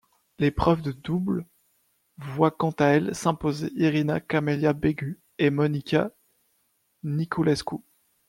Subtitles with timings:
[0.39, 1.45] L'épreuve de double
[2.17, 6.09] voit quant à elle s'imposer Irina-Camelia Begu et Monica
[7.03, 7.75] Niculescu.